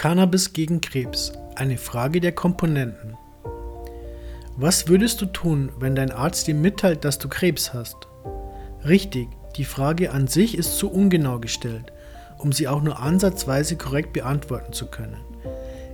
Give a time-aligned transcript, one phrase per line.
[0.00, 1.30] Cannabis gegen Krebs.
[1.56, 3.18] Eine Frage der Komponenten.
[4.56, 8.08] Was würdest du tun, wenn dein Arzt dir mitteilt, dass du Krebs hast?
[8.86, 9.28] Richtig,
[9.58, 11.92] die Frage an sich ist zu ungenau gestellt,
[12.38, 15.18] um sie auch nur ansatzweise korrekt beantworten zu können.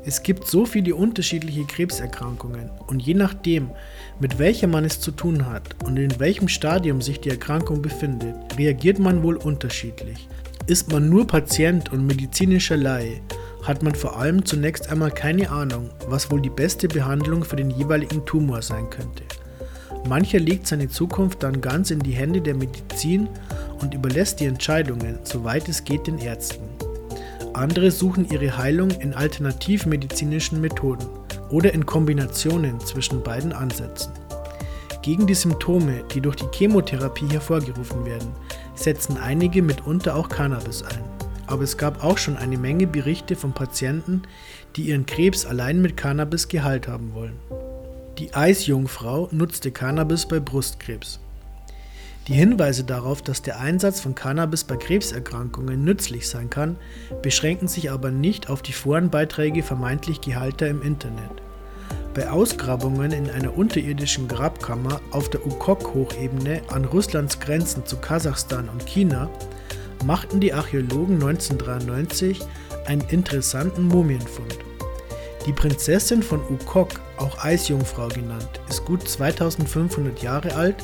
[0.05, 3.71] Es gibt so viele unterschiedliche Krebserkrankungen und je nachdem,
[4.21, 8.37] mit welcher man es zu tun hat und in welchem Stadium sich die Erkrankung befindet,
[8.57, 10.29] reagiert man wohl unterschiedlich.
[10.69, 13.21] Ist man nur Patient und medizinischer Laie,
[13.67, 17.71] hat man vor allem zunächst einmal keine Ahnung, was wohl die beste Behandlung für den
[17.71, 19.25] jeweiligen Tumor sein könnte.
[20.09, 23.29] Mancher legt seine Zukunft dann ganz in die Hände der Medizin
[23.81, 26.63] und überlässt die Entscheidungen, soweit es geht, den Ärzten.
[27.55, 31.09] Andere suchen ihre Heilung in alternativmedizinischen Methoden
[31.51, 34.13] oder in Kombinationen zwischen beiden Ansätzen.
[35.03, 38.29] Gegen die Symptome, die durch die Chemotherapie hervorgerufen werden,
[38.75, 41.16] setzen einige mitunter auch Cannabis ein.
[41.47, 44.23] Aber es gab auch schon eine Menge Berichte von Patienten,
[44.77, 47.37] die ihren Krebs allein mit Cannabis geheilt haben wollen.
[48.19, 51.21] Die Eisjungfrau nutzte Cannabis bei Brustkrebs.
[52.29, 56.77] Die Hinweise darauf, dass der Einsatz von Cannabis bei Krebserkrankungen nützlich sein kann,
[57.23, 61.31] beschränken sich aber nicht auf die Forenbeiträge vermeintlich Gehalter im Internet.
[62.15, 68.87] Bei Ausgrabungen in einer unterirdischen Grabkammer auf der Ukok-Hochebene an Russlands Grenzen zu Kasachstan und
[68.87, 69.31] China
[70.05, 72.41] machten die Archäologen 1993
[72.87, 74.59] einen interessanten Mumienfund.
[75.47, 80.77] Die Prinzessin von Ukok, auch Eisjungfrau genannt, ist gut 2500 Jahre alt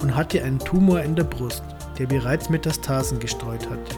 [0.00, 1.64] und hatte einen Tumor in der Brust,
[1.98, 3.96] der bereits Metastasen gestreut hatte.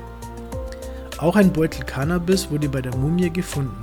[1.18, 3.76] Auch ein Beutel Cannabis wurde bei der Mumie gefunden.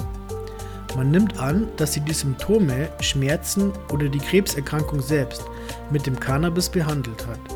[0.96, 5.44] Man nimmt an, dass sie die Symptome, Schmerzen oder die Krebserkrankung selbst
[5.92, 7.55] mit dem Cannabis behandelt hat.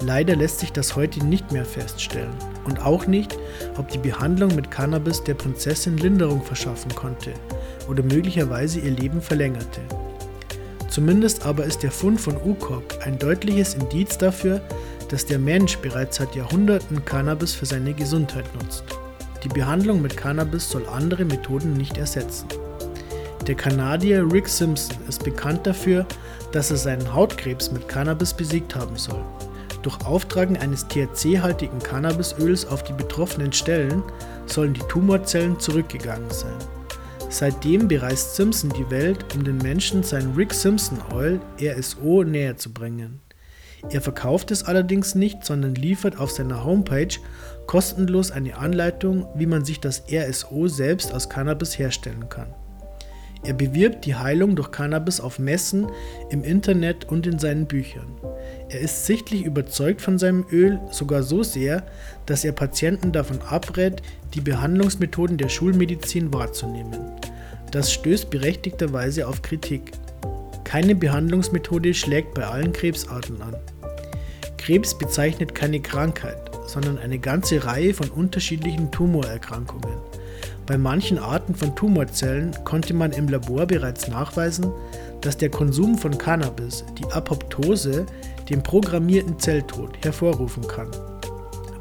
[0.00, 3.36] Leider lässt sich das heute nicht mehr feststellen und auch nicht,
[3.78, 7.32] ob die Behandlung mit Cannabis der Prinzessin Linderung verschaffen konnte
[7.88, 9.80] oder möglicherweise ihr Leben verlängerte.
[10.88, 14.60] Zumindest aber ist der Fund von Ukok ein deutliches Indiz dafür,
[15.08, 18.84] dass der Mensch bereits seit Jahrhunderten Cannabis für seine Gesundheit nutzt.
[19.44, 22.48] Die Behandlung mit Cannabis soll andere Methoden nicht ersetzen.
[23.46, 26.04] Der Kanadier Rick Simpson ist bekannt dafür,
[26.52, 29.24] dass er seinen Hautkrebs mit Cannabis besiegt haben soll.
[29.86, 34.02] Durch Auftragen eines THC-haltigen Cannabisöls auf die betroffenen Stellen
[34.46, 36.56] sollen die Tumorzellen zurückgegangen sein.
[37.28, 42.72] Seitdem bereist Simpson die Welt, um den Menschen sein Rick Simpson Oil RSO näher zu
[42.72, 43.20] bringen.
[43.88, 47.14] Er verkauft es allerdings nicht, sondern liefert auf seiner Homepage
[47.68, 52.52] kostenlos eine Anleitung, wie man sich das RSO selbst aus Cannabis herstellen kann.
[53.44, 55.86] Er bewirbt die Heilung durch Cannabis auf Messen,
[56.30, 58.15] im Internet und in seinen Büchern.
[58.68, 61.84] Er ist sichtlich überzeugt von seinem Öl, sogar so sehr,
[62.26, 64.02] dass er Patienten davon abrät,
[64.34, 66.98] die Behandlungsmethoden der Schulmedizin wahrzunehmen.
[67.70, 69.92] Das stößt berechtigterweise auf Kritik.
[70.64, 73.54] Keine Behandlungsmethode schlägt bei allen Krebsarten an.
[74.56, 79.96] Krebs bezeichnet keine Krankheit, sondern eine ganze Reihe von unterschiedlichen Tumorerkrankungen.
[80.66, 84.72] Bei manchen Arten von Tumorzellen konnte man im Labor bereits nachweisen,
[85.20, 88.06] dass der Konsum von Cannabis die Apoptose,
[88.48, 90.90] den programmierten Zelltod, hervorrufen kann.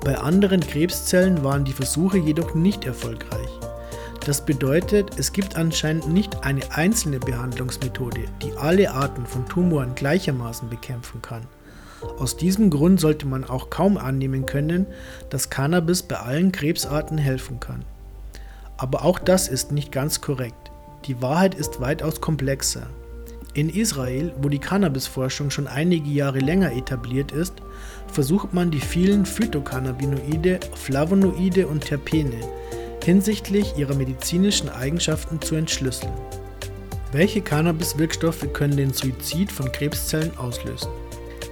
[0.03, 3.49] Bei anderen Krebszellen waren die Versuche jedoch nicht erfolgreich.
[4.25, 10.69] Das bedeutet, es gibt anscheinend nicht eine einzelne Behandlungsmethode, die alle Arten von Tumoren gleichermaßen
[10.69, 11.43] bekämpfen kann.
[12.19, 14.87] Aus diesem Grund sollte man auch kaum annehmen können,
[15.29, 17.85] dass Cannabis bei allen Krebsarten helfen kann.
[18.77, 20.71] Aber auch das ist nicht ganz korrekt.
[21.05, 22.87] Die Wahrheit ist weitaus komplexer.
[23.55, 27.53] In Israel, wo die Cannabisforschung schon einige Jahre länger etabliert ist,
[28.11, 32.35] versucht man die vielen Phytocannabinoide, Flavonoide und Terpene
[33.05, 36.11] hinsichtlich ihrer medizinischen Eigenschaften zu entschlüsseln.
[37.13, 40.89] Welche Cannabis-Wirkstoffe können den Suizid von Krebszellen auslösen?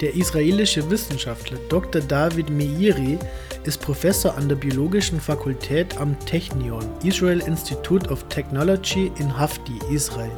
[0.02, 2.02] Der israelische Wissenschaftler Dr.
[2.02, 3.18] David Meiri
[3.62, 10.32] ist Professor an der Biologischen Fakultät am Technion, Israel Institute of Technology in Hafti, Israel.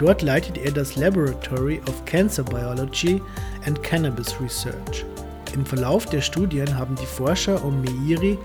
[0.00, 3.20] Dort leitet er das Laboratory of Cancer Biology
[3.66, 5.04] and Cannabis Research.
[5.52, 8.38] Im Verlauf der Studien haben die Forscher um Meiri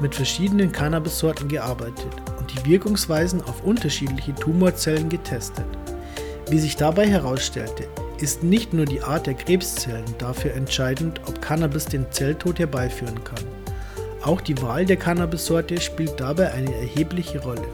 [0.00, 5.66] mit verschiedenen Cannabissorten gearbeitet und die Wirkungsweisen auf unterschiedliche Tumorzellen getestet.
[6.48, 11.86] Wie sich dabei herausstellte, ist nicht nur die Art der Krebszellen dafür entscheidend, ob Cannabis
[11.86, 13.44] den Zelltod herbeiführen kann.
[14.22, 17.66] Auch die Wahl der Cannabissorte spielt dabei eine erhebliche Rolle.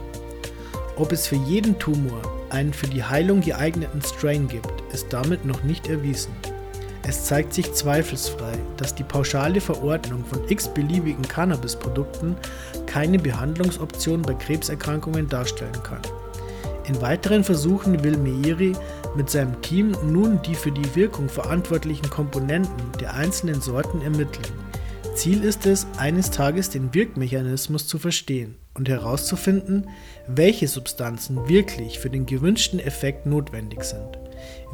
[0.97, 5.61] Ob es für jeden Tumor einen für die Heilung geeigneten Strain gibt, ist damit noch
[5.61, 6.31] nicht erwiesen.
[7.07, 12.35] Es zeigt sich zweifelsfrei, dass die pauschale Verordnung von x beliebigen Cannabisprodukten
[12.87, 16.01] keine Behandlungsoption bei Krebserkrankungen darstellen kann.
[16.87, 18.73] In weiteren Versuchen will Meiri
[19.15, 24.66] mit seinem Team nun die für die Wirkung verantwortlichen Komponenten der einzelnen Sorten ermitteln.
[25.17, 29.89] Ziel ist es, eines Tages den Wirkmechanismus zu verstehen und herauszufinden,
[30.27, 34.19] welche Substanzen wirklich für den gewünschten Effekt notwendig sind.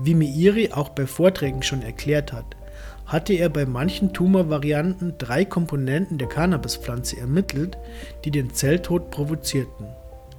[0.02, 2.58] Wie Meiri auch bei Vorträgen schon erklärt hat,
[3.06, 7.78] hatte er bei manchen Tumorvarianten drei Komponenten der Cannabispflanze ermittelt,
[8.26, 9.86] die den Zelltod provozierten.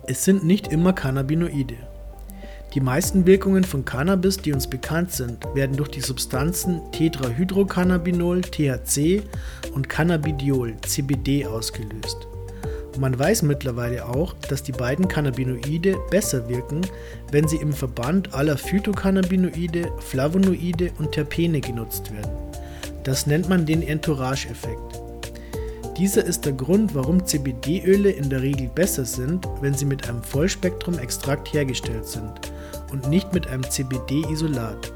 [0.07, 1.79] Es sind nicht immer Cannabinoide.
[2.75, 9.23] Die meisten Wirkungen von Cannabis, die uns bekannt sind, werden durch die Substanzen Tetrahydrocannabinol THC
[9.75, 12.27] und Cannabidiol CBD ausgelöst.
[12.99, 16.81] Man weiß mittlerweile auch, dass die beiden Cannabinoide besser wirken,
[17.31, 22.33] wenn sie im Verband aller Phytocannabinoide, Flavonoide und Terpene genutzt werden.
[23.05, 24.94] Das nennt man den Entourage-Effekt.
[25.97, 30.25] Dieser ist der Grund, warum CBD-Öle in der Regel besser sind, wenn sie mit einem
[30.25, 32.33] Vollspektrum-Extrakt hergestellt sind
[32.91, 34.93] und nicht mit einem CBD-Isolat.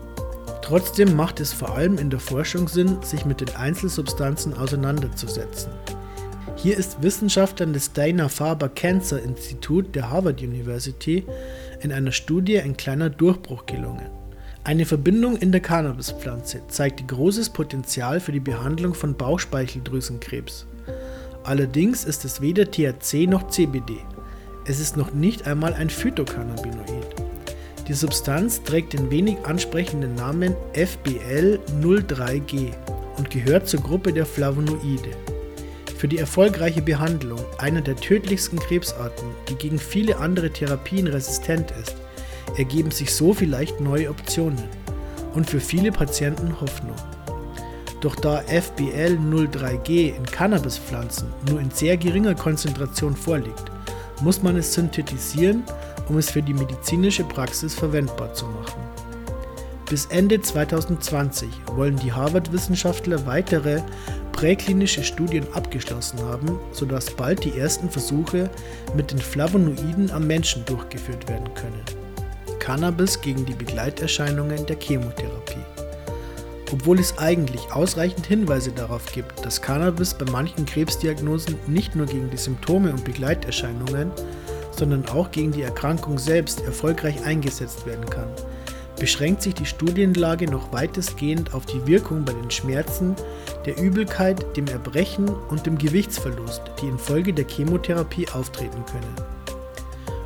[0.61, 5.71] Trotzdem macht es vor allem in der Forschung Sinn, sich mit den Einzelsubstanzen auseinanderzusetzen.
[6.57, 11.25] Hier ist Wissenschaftlern des Dana-Farber Cancer Institut der Harvard University
[11.81, 14.11] in einer Studie ein kleiner Durchbruch gelungen.
[14.65, 20.67] Eine Verbindung in der Cannabispflanze zeigte großes Potenzial für die Behandlung von Bauchspeicheldrüsenkrebs.
[21.49, 23.97] Allerdings ist es weder THC noch CBD.
[24.67, 27.07] Es ist noch nicht einmal ein Phytocannabinoid.
[27.89, 32.69] Die Substanz trägt den wenig ansprechenden Namen FBL03G
[33.17, 35.09] und gehört zur Gruppe der Flavonoide.
[35.97, 41.97] Für die erfolgreiche Behandlung einer der tödlichsten Krebsarten, die gegen viele andere Therapien resistent ist,
[42.59, 44.65] ergeben sich so vielleicht neue Optionen
[45.33, 46.97] und für viele Patienten Hoffnung.
[48.01, 53.73] Doch da FBL 03G in Cannabispflanzen nur in sehr geringer Konzentration vorliegt,
[54.21, 55.65] muss man es synthetisieren,
[56.09, 58.81] um es für die medizinische Praxis verwendbar zu machen.
[59.89, 63.81] Bis Ende 2020 wollen die Harvard-Wissenschaftler weitere
[64.33, 68.51] präklinische Studien abgeschlossen haben, sodass bald die ersten Versuche
[68.95, 71.83] mit den Flavonoiden am Menschen durchgeführt werden können.
[72.61, 75.78] Cannabis gegen die Begleiterscheinungen der Chemotherapie.
[76.71, 82.31] Obwohl es eigentlich ausreichend Hinweise darauf gibt, dass Cannabis bei manchen Krebsdiagnosen nicht nur gegen
[82.31, 84.11] die Symptome und Begleiterscheinungen,
[84.73, 88.29] sondern auch gegen die Erkrankung selbst erfolgreich eingesetzt werden kann,
[88.99, 93.15] beschränkt sich die Studienlage noch weitestgehend auf die Wirkung bei den Schmerzen,
[93.65, 99.15] der Übelkeit, dem Erbrechen und dem Gewichtsverlust, die infolge der Chemotherapie auftreten können.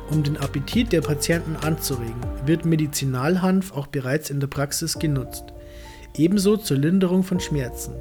[0.09, 5.52] Um den Appetit der Patienten anzuregen, wird Medizinalhanf auch bereits in der Praxis genutzt,
[6.17, 7.93] ebenso zur Linderung von Schmerzen.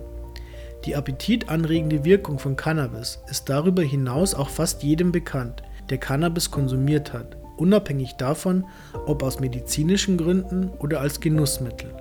[0.84, 7.12] Die appetitanregende Wirkung von Cannabis ist darüber hinaus auch fast jedem bekannt, der Cannabis konsumiert
[7.12, 8.64] hat unabhängig davon,
[9.06, 11.94] ob aus medizinischen Gründen oder als Genussmittel.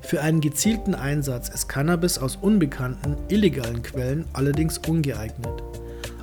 [0.00, 5.62] Für einen gezielten Einsatz ist Cannabis aus unbekannten, illegalen Quellen allerdings ungeeignet.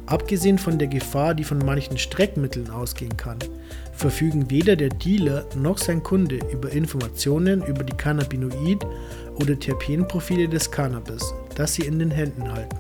[0.10, 3.38] Abgesehen von der Gefahr, die von manchen Streckmitteln ausgehen kann,
[3.94, 8.86] verfügen weder der Dealer noch sein Kunde über Informationen über die Cannabinoid-
[9.36, 12.78] oder Terpenprofile des Cannabis, das sie in den Händen halten.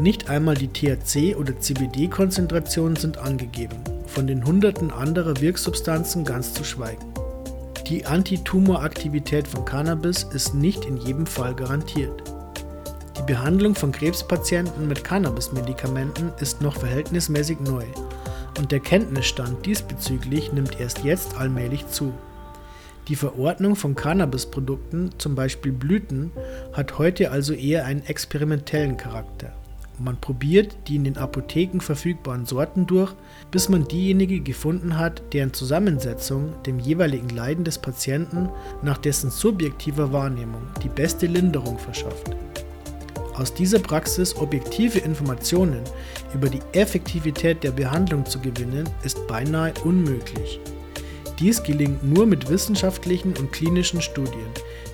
[0.00, 6.62] Nicht einmal die THC- oder CBD-Konzentrationen sind angegeben, von den hunderten anderer Wirksubstanzen ganz zu
[6.62, 7.06] schweigen.
[7.88, 12.22] Die Antitumoraktivität von Cannabis ist nicht in jedem Fall garantiert.
[13.24, 17.82] Die Behandlung von Krebspatienten mit Cannabis-Medikamenten ist noch verhältnismäßig neu
[18.58, 22.12] und der Kenntnisstand diesbezüglich nimmt erst jetzt allmählich zu.
[23.08, 26.32] Die Verordnung von Cannabisprodukten, zum Beispiel Blüten,
[26.74, 29.54] hat heute also eher einen experimentellen Charakter.
[29.98, 33.14] Man probiert die in den Apotheken verfügbaren Sorten durch,
[33.50, 38.50] bis man diejenige gefunden hat, deren Zusammensetzung dem jeweiligen Leiden des Patienten
[38.82, 42.36] nach dessen subjektiver Wahrnehmung die beste Linderung verschafft.
[43.34, 45.82] Aus dieser Praxis objektive Informationen
[46.34, 50.60] über die Effektivität der Behandlung zu gewinnen, ist beinahe unmöglich.
[51.40, 54.46] Dies gelingt nur mit wissenschaftlichen und klinischen Studien,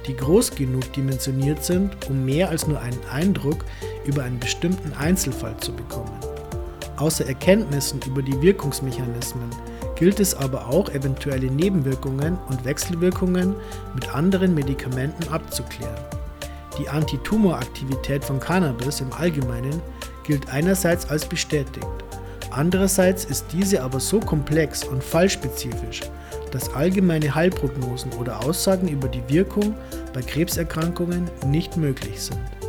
[0.07, 3.67] die groß genug dimensioniert sind, um mehr als nur einen Eindruck
[4.07, 6.19] über einen bestimmten Einzelfall zu bekommen.
[6.97, 9.51] Außer Erkenntnissen über die Wirkungsmechanismen
[9.97, 13.55] gilt es aber auch, eventuelle Nebenwirkungen und Wechselwirkungen
[13.95, 16.20] mit anderen Medikamenten abzuklären.
[16.81, 19.83] Die Antitumoraktivität von Cannabis im Allgemeinen
[20.25, 21.87] gilt einerseits als bestätigt,
[22.51, 26.01] andererseits ist diese aber so komplex und fallspezifisch,
[26.53, 29.75] dass allgemeine Heilprognosen oder Aussagen über die Wirkung
[30.15, 32.60] bei Krebserkrankungen nicht möglich sind.